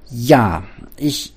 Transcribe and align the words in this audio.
Ja, 0.10 0.64
ich 0.96 1.34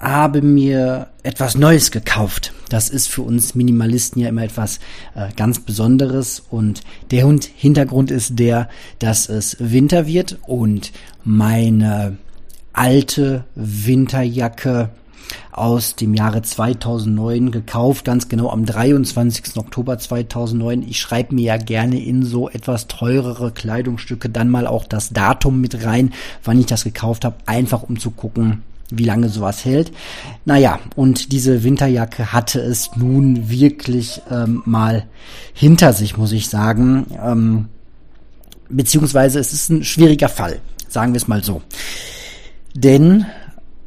habe 0.00 0.42
mir 0.42 1.06
etwas 1.22 1.56
Neues 1.56 1.92
gekauft. 1.92 2.52
Das 2.68 2.88
ist 2.88 3.06
für 3.06 3.22
uns 3.22 3.54
Minimalisten 3.54 4.20
ja 4.20 4.28
immer 4.28 4.42
etwas 4.42 4.80
äh, 5.14 5.28
ganz 5.36 5.60
Besonderes 5.60 6.42
und 6.50 6.80
der 7.12 7.32
Hintergrund 7.54 8.10
ist 8.10 8.40
der, 8.40 8.68
dass 8.98 9.28
es 9.28 9.56
Winter 9.60 10.08
wird 10.08 10.40
und 10.48 10.90
meine 11.22 12.18
alte 12.72 13.44
Winterjacke 13.54 14.90
aus 15.52 15.96
dem 15.96 16.14
Jahre 16.14 16.42
2009 16.42 17.50
gekauft, 17.50 18.04
ganz 18.04 18.28
genau 18.28 18.50
am 18.50 18.64
23. 18.64 19.56
Oktober 19.56 19.98
2009. 19.98 20.82
Ich 20.88 21.00
schreibe 21.00 21.34
mir 21.34 21.44
ja 21.44 21.56
gerne 21.56 22.02
in 22.02 22.24
so 22.24 22.48
etwas 22.48 22.86
teurere 22.86 23.52
Kleidungsstücke 23.52 24.28
dann 24.28 24.48
mal 24.48 24.66
auch 24.66 24.84
das 24.86 25.10
Datum 25.10 25.60
mit 25.60 25.84
rein, 25.84 26.12
wann 26.44 26.58
ich 26.58 26.66
das 26.66 26.84
gekauft 26.84 27.24
habe, 27.24 27.36
einfach 27.46 27.82
um 27.82 27.98
zu 27.98 28.10
gucken, 28.10 28.62
wie 28.90 29.04
lange 29.04 29.28
sowas 29.28 29.64
hält. 29.64 29.92
Naja, 30.44 30.80
und 30.96 31.32
diese 31.32 31.62
Winterjacke 31.62 32.32
hatte 32.32 32.60
es 32.60 32.90
nun 32.96 33.50
wirklich 33.50 34.22
ähm, 34.30 34.62
mal 34.64 35.04
hinter 35.52 35.92
sich, 35.92 36.16
muss 36.16 36.32
ich 36.32 36.48
sagen. 36.48 37.06
Ähm, 37.22 37.68
beziehungsweise 38.68 39.38
es 39.38 39.52
ist 39.52 39.68
ein 39.70 39.84
schwieriger 39.84 40.28
Fall, 40.28 40.60
sagen 40.88 41.12
wir 41.12 41.18
es 41.18 41.28
mal 41.28 41.44
so. 41.44 41.62
Denn 42.74 43.26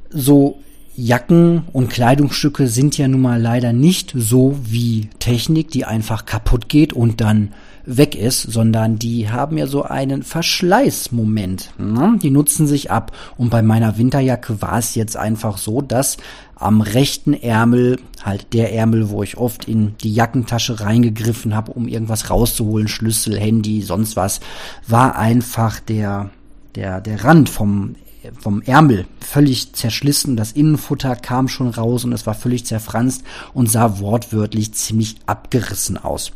so 0.09 0.59
Jacken 0.95 1.63
und 1.73 1.89
Kleidungsstücke 1.89 2.67
sind 2.67 2.97
ja 2.97 3.07
nun 3.07 3.21
mal 3.21 3.41
leider 3.41 3.73
nicht 3.73 4.13
so 4.15 4.59
wie 4.63 5.09
Technik, 5.17 5.71
die 5.71 5.85
einfach 5.85 6.25
kaputt 6.25 6.69
geht 6.69 6.93
und 6.93 7.19
dann 7.19 7.53
weg 7.85 8.15
ist, 8.15 8.43
sondern 8.43 8.97
die 8.99 9.29
haben 9.29 9.57
ja 9.57 9.65
so 9.65 9.83
einen 9.83 10.21
Verschleißmoment. 10.23 11.73
Ne? 11.79 12.19
Die 12.21 12.29
nutzen 12.29 12.67
sich 12.67 12.91
ab. 12.91 13.11
Und 13.37 13.49
bei 13.49 13.61
meiner 13.61 13.97
Winterjacke 13.97 14.61
war 14.61 14.77
es 14.77 14.95
jetzt 14.95 15.17
einfach 15.17 15.57
so, 15.57 15.81
dass 15.81 16.17
am 16.55 16.81
rechten 16.81 17.33
Ärmel, 17.33 17.99
halt 18.23 18.53
der 18.53 18.73
Ärmel, 18.73 19.09
wo 19.09 19.23
ich 19.23 19.37
oft 19.37 19.67
in 19.67 19.95
die 19.97 20.13
Jackentasche 20.13 20.79
reingegriffen 20.79 21.55
habe, 21.55 21.71
um 21.71 21.87
irgendwas 21.87 22.29
rauszuholen, 22.29 22.87
Schlüssel, 22.87 23.37
Handy, 23.37 23.81
sonst 23.81 24.15
was, 24.15 24.39
war 24.87 25.17
einfach 25.17 25.79
der 25.79 26.29
der, 26.75 27.01
der 27.01 27.23
Rand 27.23 27.49
vom 27.49 27.95
vom 28.39 28.61
Ärmel 28.61 29.05
völlig 29.19 29.73
zerschlissen, 29.73 30.35
das 30.35 30.51
Innenfutter 30.51 31.15
kam 31.15 31.47
schon 31.47 31.69
raus 31.69 32.05
und 32.05 32.13
es 32.13 32.25
war 32.25 32.33
völlig 32.33 32.65
zerfranst 32.65 33.23
und 33.53 33.69
sah 33.69 33.99
wortwörtlich 33.99 34.73
ziemlich 34.73 35.15
abgerissen 35.25 35.97
aus. 35.97 36.31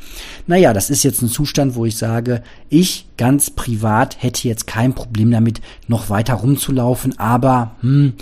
Naja, 0.48 0.74
das 0.74 0.90
ist 0.90 1.04
jetzt 1.04 1.22
ein 1.22 1.30
Zustand, 1.30 1.76
wo 1.76 1.86
ich 1.86 1.98
sage, 1.98 2.44
ich 2.70 3.08
ganz 3.18 3.50
privat 3.50 4.22
hätte 4.22 4.48
jetzt 4.48 4.68
kein 4.68 4.94
Problem 4.94 5.32
damit, 5.32 5.62
noch 5.88 6.10
weiter 6.10 6.36
rumzulaufen, 6.36 7.18
aber 7.20 7.76
hm, 7.82 8.14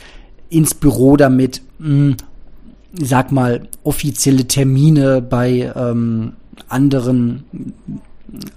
ins 0.49 0.73
Büro 0.73 1.17
damit, 1.17 1.61
hm, 1.79 2.17
sag 2.93 3.31
mal, 3.31 3.67
offizielle 3.83 4.47
Termine 4.47 5.21
bei 5.21 5.71
ähm, 5.75 6.33
anderen 6.69 7.43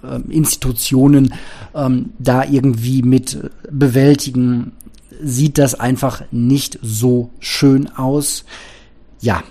ähm, 0.03 0.25
Institutionen 0.29 1.33
ähm, 1.73 2.11
da 2.19 2.43
irgendwie 2.43 3.01
mit 3.01 3.37
bewältigen, 3.71 4.71
sieht 5.19 5.57
das 5.57 5.75
einfach 5.75 6.23
nicht 6.31 6.79
so 6.81 7.29
schön 7.39 7.87
aus. 7.95 8.45
Ja, 9.21 9.43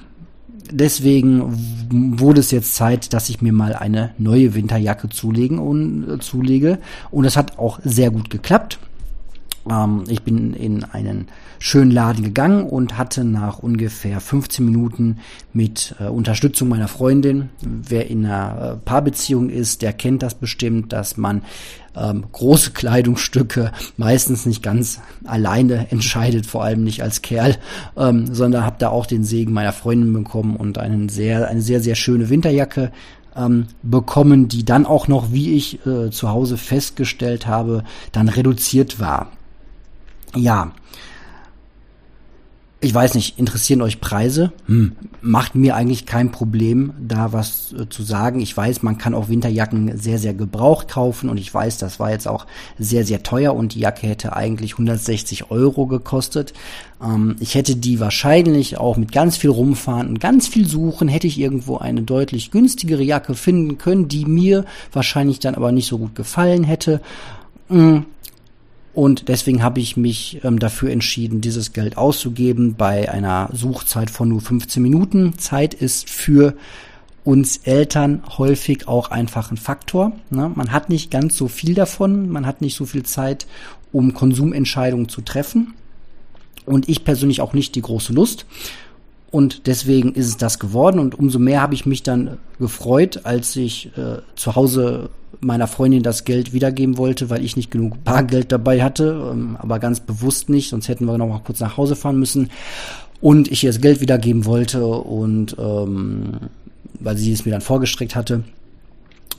deswegen 0.71 2.19
wurde 2.19 2.41
es 2.41 2.51
jetzt 2.51 2.75
Zeit, 2.75 3.13
dass 3.13 3.29
ich 3.29 3.43
mir 3.43 3.53
mal 3.53 3.75
eine 3.75 4.11
neue 4.19 4.55
Winterjacke 4.55 5.09
zulegen 5.09 5.59
und 5.59 6.09
äh, 6.09 6.19
zulege. 6.19 6.79
Und 7.11 7.25
es 7.25 7.37
hat 7.37 7.59
auch 7.59 7.81
sehr 7.85 8.11
gut 8.11 8.31
geklappt. 8.31 8.79
Ähm, 9.71 10.05
ich 10.09 10.23
bin 10.23 10.55
in 10.55 10.85
einen 10.85 11.29
schönen 11.59 11.91
Laden 11.91 12.25
gegangen 12.25 12.65
und 12.65 12.97
hatte 12.97 13.25
nach 13.25 13.59
ungefähr 13.59 14.21
15 14.21 14.65
Minuten 14.65 15.19
mit 15.53 15.95
äh, 15.99 16.05
Unterstützung 16.05 16.69
meiner 16.69 16.89
Freundin, 16.89 17.51
wer 17.61 18.09
in 18.09 18.25
einer 18.25 18.73
äh, 18.73 18.77
Paarbeziehung 18.77 19.51
ist, 19.51 19.83
der 19.83 19.93
kennt 19.93 20.23
das 20.23 20.35
bestimmt, 20.35 20.93
dass 20.93 21.17
man 21.17 21.43
ähm, 22.01 22.25
große 22.33 22.71
Kleidungsstücke 22.73 23.73
meistens 23.97 24.47
nicht 24.47 24.63
ganz 24.63 25.01
alleine 25.25 25.91
entscheidet, 25.91 26.47
vor 26.47 26.65
allem 26.65 26.85
nicht 26.85 27.03
als 27.03 27.23
Kerl, 27.23 27.57
ähm, 27.97 28.35
sondern 28.35 28.65
habe 28.65 28.77
da 28.79 28.89
auch 28.89 29.07
den 29.07 29.25
Segen 29.25 29.53
meiner 29.53 29.73
Freundin 29.73 30.13
bekommen 30.13 30.57
und 30.57 30.79
einen 30.79 31.09
sehr, 31.09 31.49
eine 31.49 31.63
sehr, 31.63 31.81
sehr 31.81 31.95
schöne 31.95 32.31
Winterjacke 32.31 32.93
ähm, 33.37 33.67
bekommen, 33.83 34.49
die 34.49 34.65
dann 34.65 34.87
auch 34.87 35.09
noch, 35.09 35.33
wie 35.33 35.55
ich 35.55 35.85
äh, 35.87 36.11
zu 36.11 36.31
Hause 36.31 36.57
festgestellt 36.57 37.47
habe, 37.47 37.85
dann 38.13 38.29
reduziert 38.29 39.01
war. 39.01 39.33
Ja, 40.35 40.73
ich 42.81 42.95
weiß 42.95 43.15
nicht, 43.15 43.41
interessieren 43.41 43.83
euch 43.83 44.01
Preise? 44.01 44.53
Hm. 44.67 44.93
Macht 45.21 45.57
mir 45.57 45.75
eigentlich 45.75 46.07
kein 46.07 46.31
Problem, 46.31 46.93
da 47.01 47.33
was 47.33 47.73
äh, 47.73 47.89
zu 47.89 48.05
sagen. 48.05 48.41
Ich 48.41 48.57
weiß, 48.57 48.85
man 48.85 48.99
kann 48.99 49.15
auch 49.15 49.29
Winterjacken 49.29 49.99
sehr, 49.99 50.19
sehr 50.19 50.33
gebraucht 50.33 50.87
kaufen 50.87 51.29
und 51.29 51.39
ich 51.39 51.53
weiß, 51.53 51.79
das 51.79 51.99
war 51.99 52.13
jetzt 52.13 52.29
auch 52.29 52.47
sehr, 52.79 53.05
sehr 53.05 53.25
teuer 53.25 53.55
und 53.55 53.75
die 53.75 53.81
Jacke 53.81 54.07
hätte 54.07 54.37
eigentlich 54.37 54.75
160 54.75 55.51
Euro 55.51 55.87
gekostet. 55.89 56.53
Ähm, 57.03 57.35
ich 57.41 57.57
hätte 57.57 57.75
die 57.75 57.99
wahrscheinlich 57.99 58.79
auch 58.79 58.97
mit 58.97 59.11
ganz 59.11 59.37
viel 59.37 59.51
rumfahren 59.51 60.07
und 60.07 60.21
ganz 60.21 60.47
viel 60.47 60.67
suchen, 60.67 61.09
hätte 61.09 61.27
ich 61.27 61.41
irgendwo 61.41 61.79
eine 61.79 62.03
deutlich 62.03 62.53
günstigere 62.53 63.03
Jacke 63.03 63.35
finden 63.35 63.79
können, 63.79 64.07
die 64.07 64.25
mir 64.25 64.65
wahrscheinlich 64.93 65.41
dann 65.41 65.57
aber 65.57 65.73
nicht 65.73 65.89
so 65.89 65.99
gut 65.99 66.15
gefallen 66.15 66.63
hätte. 66.63 67.01
Hm 67.69 68.05
und 68.99 69.29
deswegen 69.29 69.63
habe 69.63 69.79
ich 69.79 69.97
mich 69.97 70.41
ähm, 70.43 70.59
dafür 70.59 70.91
entschieden, 70.91 71.41
dieses 71.41 71.73
Geld 71.73 71.97
auszugeben 71.97 72.75
bei 72.75 73.09
einer 73.09 73.49
Suchzeit 73.53 74.11
von 74.11 74.29
nur 74.29 74.41
15 74.41 74.83
Minuten. 74.83 75.39
Zeit 75.39 75.73
ist 75.73 76.11
für 76.11 76.57
uns 77.23 77.59
Eltern 77.59 78.25
häufig 78.39 78.89
auch 78.89 79.13
einfach 79.13 79.53
ein 79.53 79.57
Faktor. 79.57 80.15
Ne? 80.31 80.51
Man 80.53 80.73
hat 80.73 80.89
nicht 80.89 81.13
ganz 81.13 81.37
so 81.37 81.47
viel 81.47 81.75
davon, 81.75 82.29
man 82.29 82.45
hat 82.45 82.61
nicht 82.61 82.75
so 82.75 82.87
viel 82.87 83.05
Zeit, 83.05 83.47
um 83.93 84.15
Konsumentscheidungen 84.15 85.09
zu 85.09 85.21
treffen. 85.21 85.75
Und 86.67 86.89
ich 86.89 87.05
persönlich 87.05 87.41
auch 87.41 87.53
nicht 87.53 87.77
die 87.77 87.83
große 87.83 88.13
Lust. 88.13 88.47
Und 89.31 89.69
deswegen 89.69 90.13
ist 90.15 90.27
es 90.27 90.39
das 90.39 90.59
geworden. 90.59 90.99
Und 90.99 91.17
umso 91.17 91.39
mehr 91.39 91.63
habe 91.63 91.75
ich 91.75 91.87
mich 91.87 92.03
dann 92.03 92.39
gefreut, 92.59 93.21
als 93.23 93.55
ich 93.55 93.97
äh, 93.97 94.23
zu 94.35 94.57
Hause 94.57 95.11
meiner 95.41 95.67
Freundin 95.67 96.03
das 96.03 96.25
Geld 96.25 96.53
wiedergeben 96.53 96.99
wollte, 96.99 97.31
weil 97.31 97.45
ich 97.45 97.57
nicht 97.57 97.71
genug 97.71 98.03
Bargeld 98.05 98.53
dabei 98.53 98.83
hatte, 98.83 99.31
ähm, 99.33 99.57
aber 99.59 99.79
ganz 99.79 100.01
bewusst 100.01 100.49
nicht, 100.49 100.71
sonst 100.71 100.89
hätten 100.89 101.05
wir 101.05 101.19
noch 101.19 101.29
mal 101.29 101.41
kurz 101.45 101.61
nach 101.61 101.77
Hause 101.77 101.97
fahren 101.97 102.19
müssen. 102.19 102.51
Und 103.21 103.51
ich 103.51 103.65
ihr 103.65 103.71
das 103.71 103.81
Geld 103.81 104.01
wiedergeben 104.01 104.45
wollte 104.45 104.87
und 104.87 105.57
ähm, 105.59 106.35
weil 107.01 107.17
sie 107.17 107.33
es 107.33 107.45
mir 107.45 107.53
dann 107.53 107.61
vorgestreckt 107.61 108.15
hatte. 108.15 108.45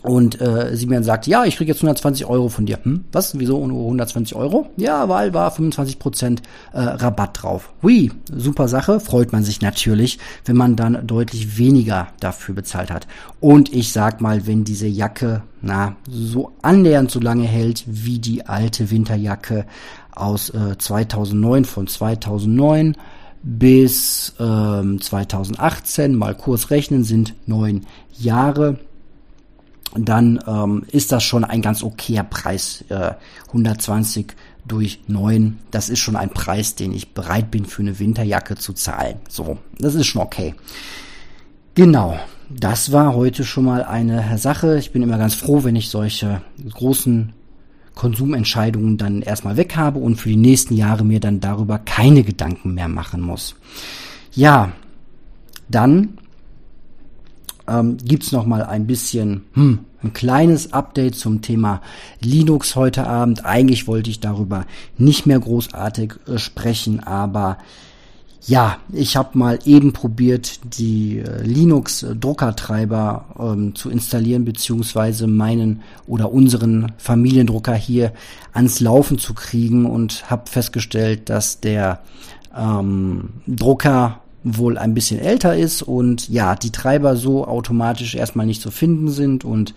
Und 0.01 0.39
äh, 0.39 0.75
dann 0.77 1.03
sagt, 1.03 1.27
ja, 1.27 1.43
ich 1.43 1.57
krieg 1.57 1.67
jetzt 1.67 1.79
120 1.79 2.25
Euro 2.25 2.47
von 2.47 2.65
dir. 2.65 2.79
Hm, 2.83 3.03
was? 3.11 3.37
Wieso 3.37 3.65
nur 3.67 3.83
120 3.83 4.35
Euro? 4.35 4.69
Ja, 4.77 5.09
weil 5.09 5.33
war 5.33 5.51
25% 5.51 6.39
äh, 6.71 6.79
Rabatt 6.79 7.41
drauf. 7.41 7.73
Hui, 7.83 8.11
super 8.33 8.69
Sache. 8.69 9.01
Freut 9.01 9.33
man 9.33 9.43
sich 9.43 9.61
natürlich, 9.61 10.17
wenn 10.45 10.55
man 10.55 10.77
dann 10.77 11.05
deutlich 11.05 11.57
weniger 11.57 12.07
dafür 12.21 12.55
bezahlt 12.55 12.91
hat. 12.91 13.07
Und 13.41 13.73
ich 13.73 13.91
sag 13.91 14.21
mal, 14.21 14.47
wenn 14.47 14.63
diese 14.63 14.87
Jacke, 14.87 15.41
na, 15.61 15.97
so 16.09 16.53
annähernd 16.61 17.11
so 17.11 17.19
lange 17.19 17.45
hält 17.45 17.83
wie 17.85 18.19
die 18.19 18.45
alte 18.45 18.91
Winterjacke 18.91 19.65
aus 20.11 20.49
äh, 20.49 20.77
2009 20.77 21.65
von 21.65 21.87
2009 21.87 22.95
bis 23.43 24.33
ähm, 24.39 25.01
2018, 25.01 26.15
mal 26.15 26.35
kurz 26.35 26.69
rechnen, 26.69 27.03
sind 27.03 27.35
neun 27.47 27.85
Jahre 28.17 28.77
dann 29.95 30.39
ähm, 30.47 30.85
ist 30.91 31.11
das 31.11 31.23
schon 31.23 31.43
ein 31.43 31.61
ganz 31.61 31.83
okayer 31.83 32.23
Preis. 32.23 32.83
Äh, 32.89 33.13
120 33.47 34.33
durch 34.67 35.01
9, 35.07 35.57
das 35.71 35.89
ist 35.89 35.99
schon 35.99 36.15
ein 36.15 36.29
Preis, 36.29 36.75
den 36.75 36.93
ich 36.93 37.13
bereit 37.13 37.49
bin 37.49 37.65
für 37.65 37.81
eine 37.81 37.97
Winterjacke 37.97 38.55
zu 38.55 38.73
zahlen. 38.73 39.15
So, 39.27 39.57
das 39.79 39.95
ist 39.95 40.07
schon 40.07 40.21
okay. 40.21 40.53
Genau, 41.73 42.19
das 42.49 42.91
war 42.91 43.15
heute 43.15 43.43
schon 43.43 43.65
mal 43.65 43.83
eine 43.83 44.37
Sache. 44.37 44.77
Ich 44.77 44.91
bin 44.91 45.01
immer 45.01 45.17
ganz 45.17 45.33
froh, 45.33 45.63
wenn 45.63 45.75
ich 45.75 45.89
solche 45.89 46.41
großen 46.71 47.33
Konsumentscheidungen 47.95 48.97
dann 48.97 49.21
erstmal 49.21 49.57
weg 49.57 49.75
habe 49.75 49.99
und 49.99 50.15
für 50.15 50.29
die 50.29 50.37
nächsten 50.37 50.75
Jahre 50.75 51.03
mir 51.03 51.19
dann 51.19 51.39
darüber 51.39 51.79
keine 51.79 52.23
Gedanken 52.23 52.73
mehr 52.73 52.87
machen 52.87 53.21
muss. 53.21 53.55
Ja, 54.33 54.71
dann 55.67 56.17
ähm, 57.69 57.97
gibt's 58.03 58.31
noch 58.31 58.45
mal 58.45 58.63
ein 58.63 58.87
bisschen 58.87 59.43
hm, 59.53 59.79
ein 60.01 60.13
kleines 60.13 60.73
Update 60.73 61.15
zum 61.15 61.41
Thema 61.41 61.81
Linux 62.21 62.75
heute 62.75 63.05
Abend. 63.07 63.45
Eigentlich 63.45 63.87
wollte 63.87 64.09
ich 64.09 64.19
darüber 64.19 64.65
nicht 64.97 65.25
mehr 65.25 65.39
großartig 65.39 66.13
äh, 66.27 66.37
sprechen, 66.37 67.01
aber 67.01 67.57
Ja, 68.47 68.77
ich 68.93 69.17
habe 69.17 69.37
mal 69.37 69.59
eben 69.65 69.91
probiert, 69.91 70.61
die 70.79 71.19
äh, 71.19 71.43
Linux-Druckertreiber 71.43 73.25
ähm, 73.37 73.75
zu 73.75 73.89
installieren, 73.89 74.45
beziehungsweise 74.45 75.27
meinen 75.27 75.81
oder 76.07 76.31
unseren 76.31 76.93
Familiendrucker 76.97 77.75
hier 77.75 78.13
ans 78.53 78.79
Laufen 78.79 79.19
zu 79.19 79.33
kriegen 79.33 79.85
und 79.85 80.29
habe 80.31 80.49
festgestellt, 80.49 81.29
dass 81.29 81.59
der 81.59 81.99
ähm, 82.57 83.29
Drucker 83.45 84.21
wohl 84.43 84.77
ein 84.77 84.93
bisschen 84.93 85.19
älter 85.19 85.55
ist 85.55 85.81
und 85.81 86.29
ja, 86.29 86.55
die 86.55 86.71
Treiber 86.71 87.15
so 87.15 87.45
automatisch 87.45 88.15
erstmal 88.15 88.45
nicht 88.45 88.61
zu 88.61 88.71
finden 88.71 89.09
sind 89.09 89.43
und 89.43 89.73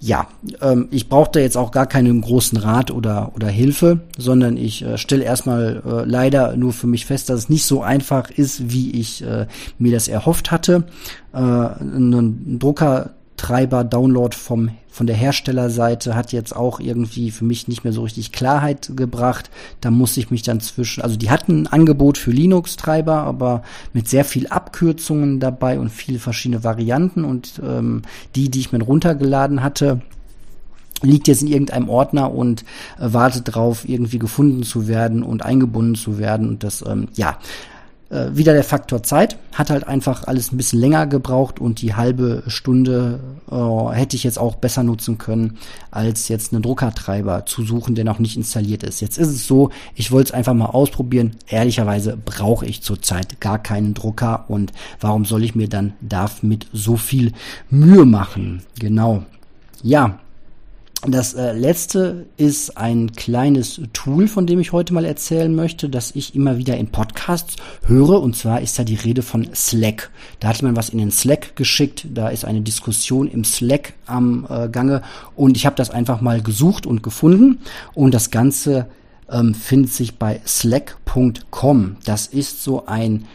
ja, 0.00 0.26
ähm, 0.60 0.88
ich 0.90 1.08
brauche 1.08 1.30
da 1.32 1.40
jetzt 1.40 1.56
auch 1.56 1.70
gar 1.70 1.86
keinen 1.86 2.20
großen 2.20 2.58
Rat 2.58 2.90
oder, 2.90 3.32
oder 3.34 3.48
Hilfe, 3.48 4.00
sondern 4.18 4.58
ich 4.58 4.84
äh, 4.84 4.98
stelle 4.98 5.24
erstmal 5.24 5.82
äh, 5.84 6.04
leider 6.04 6.56
nur 6.56 6.74
für 6.74 6.86
mich 6.86 7.06
fest, 7.06 7.30
dass 7.30 7.40
es 7.40 7.48
nicht 7.48 7.64
so 7.64 7.82
einfach 7.82 8.30
ist, 8.30 8.70
wie 8.70 8.90
ich 8.90 9.24
äh, 9.24 9.46
mir 9.78 9.92
das 9.92 10.08
erhofft 10.08 10.50
hatte. 10.50 10.84
Äh, 11.32 11.38
ein 11.38 12.58
Drucker 12.58 13.14
Treiber-Download 13.44 14.34
vom 14.34 14.70
von 14.88 15.08
der 15.08 15.16
Herstellerseite 15.16 16.14
hat 16.14 16.32
jetzt 16.32 16.54
auch 16.54 16.78
irgendwie 16.78 17.32
für 17.32 17.44
mich 17.44 17.66
nicht 17.66 17.82
mehr 17.82 17.92
so 17.92 18.04
richtig 18.04 18.30
Klarheit 18.30 18.92
gebracht. 18.94 19.50
Da 19.80 19.90
muss 19.90 20.16
ich 20.16 20.30
mich 20.30 20.42
dann 20.42 20.60
zwischen, 20.60 21.02
also 21.02 21.16
die 21.16 21.30
hatten 21.30 21.62
ein 21.62 21.66
Angebot 21.66 22.16
für 22.16 22.30
Linux-Treiber, 22.30 23.14
aber 23.14 23.64
mit 23.92 24.06
sehr 24.08 24.24
viel 24.24 24.46
Abkürzungen 24.46 25.40
dabei 25.40 25.80
und 25.80 25.90
viele 25.90 26.20
verschiedene 26.20 26.62
Varianten 26.62 27.24
und 27.24 27.60
ähm, 27.60 28.02
die, 28.36 28.50
die 28.50 28.60
ich 28.60 28.70
mir 28.70 28.82
runtergeladen 28.82 29.64
hatte, 29.64 30.00
liegt 31.02 31.26
jetzt 31.26 31.42
in 31.42 31.48
irgendeinem 31.48 31.88
Ordner 31.88 32.32
und 32.32 32.62
äh, 33.00 33.12
wartet 33.12 33.52
drauf, 33.52 33.88
irgendwie 33.88 34.20
gefunden 34.20 34.62
zu 34.62 34.86
werden 34.86 35.24
und 35.24 35.44
eingebunden 35.44 35.96
zu 35.96 36.18
werden. 36.18 36.48
Und 36.48 36.62
das, 36.62 36.84
ähm, 36.86 37.08
ja, 37.14 37.38
äh, 38.14 38.36
wieder 38.36 38.52
der 38.52 38.64
Faktor 38.64 39.02
Zeit, 39.02 39.36
hat 39.52 39.70
halt 39.70 39.86
einfach 39.88 40.26
alles 40.26 40.52
ein 40.52 40.56
bisschen 40.56 40.78
länger 40.78 41.06
gebraucht 41.06 41.58
und 41.58 41.82
die 41.82 41.94
halbe 41.94 42.44
Stunde 42.46 43.18
äh, 43.50 43.94
hätte 43.94 44.14
ich 44.16 44.22
jetzt 44.22 44.38
auch 44.38 44.54
besser 44.54 44.84
nutzen 44.84 45.18
können, 45.18 45.58
als 45.90 46.28
jetzt 46.28 46.52
einen 46.52 46.62
Druckertreiber 46.62 47.44
zu 47.46 47.64
suchen, 47.64 47.94
der 47.94 48.04
noch 48.04 48.20
nicht 48.20 48.36
installiert 48.36 48.84
ist. 48.84 49.00
Jetzt 49.00 49.18
ist 49.18 49.28
es 49.28 49.46
so, 49.46 49.70
ich 49.94 50.12
wollte 50.12 50.28
es 50.28 50.34
einfach 50.34 50.54
mal 50.54 50.66
ausprobieren. 50.66 51.36
Ehrlicherweise 51.48 52.16
brauche 52.16 52.66
ich 52.66 52.82
zurzeit 52.82 53.40
gar 53.40 53.58
keinen 53.58 53.94
Drucker 53.94 54.44
und 54.48 54.72
warum 55.00 55.24
soll 55.24 55.42
ich 55.42 55.54
mir 55.54 55.68
dann 55.68 55.94
damit 56.00 56.68
so 56.72 56.96
viel 56.96 57.32
Mühe 57.68 58.04
machen? 58.04 58.62
Genau. 58.78 59.24
Ja, 59.82 60.20
das 61.06 61.34
äh, 61.34 61.52
letzte 61.52 62.26
ist 62.36 62.76
ein 62.78 63.12
kleines 63.12 63.80
Tool, 63.92 64.26
von 64.26 64.46
dem 64.46 64.60
ich 64.60 64.72
heute 64.72 64.94
mal 64.94 65.04
erzählen 65.04 65.54
möchte, 65.54 65.88
das 65.88 66.12
ich 66.14 66.34
immer 66.34 66.56
wieder 66.56 66.76
in 66.76 66.88
Podcasts 66.88 67.56
höre. 67.86 68.22
Und 68.22 68.36
zwar 68.36 68.60
ist 68.60 68.78
da 68.78 68.84
die 68.84 68.94
Rede 68.94 69.22
von 69.22 69.48
Slack. 69.54 70.10
Da 70.40 70.48
hat 70.48 70.62
man 70.62 70.76
was 70.76 70.88
in 70.88 70.98
den 70.98 71.10
Slack 71.10 71.56
geschickt. 71.56 72.06
Da 72.12 72.28
ist 72.28 72.44
eine 72.44 72.62
Diskussion 72.62 73.28
im 73.28 73.44
Slack 73.44 73.94
am 74.06 74.46
äh, 74.48 74.68
Gange. 74.68 75.02
Und 75.36 75.56
ich 75.56 75.66
habe 75.66 75.76
das 75.76 75.90
einfach 75.90 76.20
mal 76.20 76.40
gesucht 76.40 76.86
und 76.86 77.02
gefunden. 77.02 77.58
Und 77.94 78.14
das 78.14 78.30
Ganze 78.30 78.86
ähm, 79.30 79.54
findet 79.54 79.92
sich 79.92 80.18
bei 80.18 80.40
slack.com. 80.46 81.96
Das 82.04 82.26
ist 82.26 82.62
so 82.62 82.86
ein, 82.86 83.26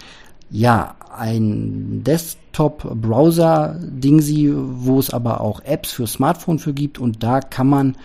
ja, 0.52 0.96
ein 1.16 2.04
Desktop-Browser-Dingsy, 2.04 4.52
wo 4.54 5.00
es 5.00 5.12
aber 5.12 5.42
auch 5.42 5.62
Apps 5.62 5.92
für 5.92 6.08
Smartphone 6.08 6.58
für 6.60 6.74
gibt 6.74 7.00
und 7.00 7.24
da 7.24 7.42
kann 7.42 7.68
man 7.68 7.98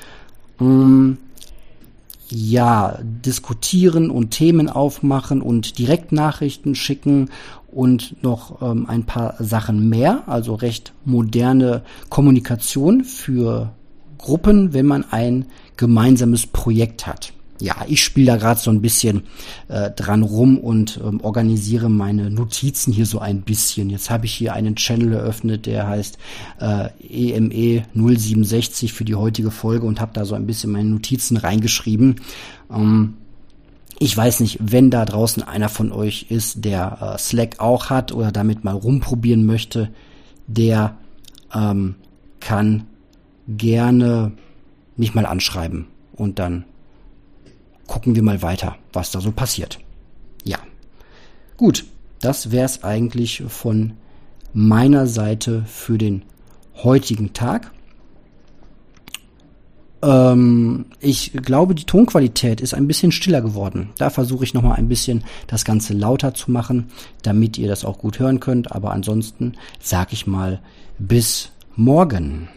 ähm, 0.60 1.18
ja 2.28 2.98
diskutieren 3.02 4.10
und 4.10 4.30
Themen 4.30 4.68
aufmachen 4.68 5.42
und 5.42 5.78
Direktnachrichten 5.78 6.74
schicken 6.74 7.30
und 7.70 8.22
noch 8.22 8.62
ähm, 8.62 8.86
ein 8.88 9.04
paar 9.04 9.34
Sachen 9.38 9.88
mehr, 9.88 10.24
also 10.26 10.54
recht 10.54 10.92
moderne 11.04 11.82
Kommunikation 12.08 13.04
für 13.04 13.72
Gruppen, 14.18 14.72
wenn 14.72 14.86
man 14.86 15.04
ein 15.10 15.46
gemeinsames 15.76 16.46
Projekt 16.46 17.06
hat 17.06 17.32
ja, 17.60 17.76
ich 17.86 18.02
spiele 18.02 18.26
da 18.26 18.36
gerade 18.36 18.58
so 18.58 18.70
ein 18.70 18.82
bisschen 18.82 19.22
äh, 19.68 19.90
dran 19.90 20.22
rum 20.22 20.58
und 20.58 21.00
ähm, 21.04 21.20
organisiere 21.20 21.88
meine 21.88 22.30
Notizen 22.30 22.92
hier 22.92 23.06
so 23.06 23.20
ein 23.20 23.42
bisschen. 23.42 23.90
Jetzt 23.90 24.10
habe 24.10 24.26
ich 24.26 24.34
hier 24.34 24.54
einen 24.54 24.74
Channel 24.76 25.12
eröffnet, 25.12 25.66
der 25.66 25.86
heißt 25.86 26.18
äh, 26.60 26.88
EME 27.08 27.84
067 27.94 28.92
für 28.92 29.04
die 29.04 29.14
heutige 29.14 29.50
Folge 29.50 29.86
und 29.86 30.00
habe 30.00 30.12
da 30.14 30.24
so 30.24 30.34
ein 30.34 30.46
bisschen 30.46 30.72
meine 30.72 30.88
Notizen 30.88 31.36
reingeschrieben. 31.36 32.16
Ähm, 32.70 33.14
ich 34.00 34.16
weiß 34.16 34.40
nicht, 34.40 34.58
wenn 34.60 34.90
da 34.90 35.04
draußen 35.04 35.42
einer 35.44 35.68
von 35.68 35.92
euch 35.92 36.26
ist, 36.30 36.64
der 36.64 37.14
äh, 37.14 37.18
Slack 37.18 37.60
auch 37.60 37.88
hat 37.88 38.10
oder 38.10 38.32
damit 38.32 38.64
mal 38.64 38.74
rumprobieren 38.74 39.46
möchte, 39.46 39.90
der 40.48 40.96
ähm, 41.54 41.94
kann 42.40 42.84
gerne 43.46 44.32
mich 44.96 45.14
mal 45.14 45.26
anschreiben 45.26 45.86
und 46.16 46.38
dann 46.38 46.64
gucken 47.86 48.14
wir 48.14 48.22
mal 48.22 48.42
weiter, 48.42 48.76
was 48.92 49.10
da 49.10 49.20
so 49.20 49.32
passiert. 49.32 49.78
Ja. 50.44 50.58
Gut, 51.56 51.84
das 52.20 52.50
wäre 52.50 52.64
es 52.64 52.82
eigentlich 52.84 53.42
von 53.48 53.94
meiner 54.52 55.06
Seite 55.06 55.64
für 55.66 55.98
den 55.98 56.22
heutigen 56.82 57.32
Tag. 57.32 57.70
Ähm, 60.02 60.86
ich 61.00 61.32
glaube, 61.32 61.74
die 61.74 61.84
Tonqualität 61.84 62.60
ist 62.60 62.74
ein 62.74 62.86
bisschen 62.86 63.12
stiller 63.12 63.40
geworden. 63.40 63.90
Da 63.98 64.10
versuche 64.10 64.44
ich 64.44 64.54
nochmal 64.54 64.76
ein 64.76 64.88
bisschen 64.88 65.24
das 65.46 65.64
Ganze 65.64 65.92
lauter 65.94 66.34
zu 66.34 66.50
machen, 66.50 66.88
damit 67.22 67.58
ihr 67.58 67.68
das 67.68 67.84
auch 67.84 67.98
gut 67.98 68.18
hören 68.18 68.40
könnt. 68.40 68.72
Aber 68.72 68.92
ansonsten 68.92 69.54
sage 69.80 70.10
ich 70.12 70.26
mal 70.26 70.60
bis 70.98 71.50
morgen 71.76 72.48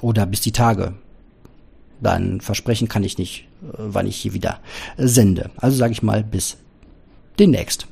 oder 0.00 0.26
bis 0.26 0.40
die 0.40 0.52
Tage 0.52 0.94
dann 2.04 2.40
versprechen 2.40 2.88
kann 2.88 3.02
ich 3.02 3.18
nicht, 3.18 3.48
äh, 3.62 3.76
wann 3.78 4.06
ich 4.06 4.16
hier 4.16 4.34
wieder 4.34 4.60
sende. 4.96 5.50
Also 5.56 5.76
sage 5.76 5.92
ich 5.92 6.02
mal 6.02 6.22
bis 6.22 6.56
demnächst. 7.38 7.88